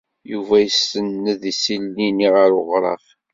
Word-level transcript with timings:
Yuba 0.31 0.55
isenned 0.67 1.41
isili-nni 1.51 2.27
ɣer 2.35 2.49
uɣrab. 2.59 3.03